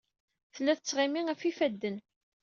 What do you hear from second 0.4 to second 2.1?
Tella tettɣimi ɣef yifadden.